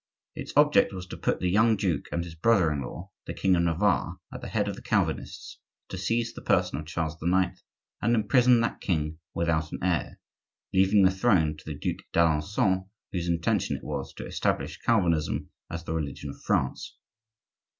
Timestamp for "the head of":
4.41-4.75